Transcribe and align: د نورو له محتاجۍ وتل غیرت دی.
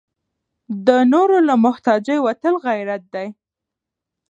د 0.87 0.89
نورو 1.13 1.37
له 1.47 1.55
محتاجۍ 1.65 2.17
وتل 2.25 2.53
غیرت 2.67 3.03
دی. 3.13 3.27